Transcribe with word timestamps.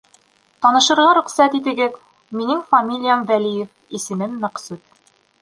Танышырға 0.65 1.11
рөхсәт 1.17 1.57
итегеҙ. 1.59 1.99
Минең 2.39 2.65
фамилиям 2.73 3.29
Вәлиев, 3.33 3.71
исемем 4.01 4.35
Мәҡсүт. 4.49 5.01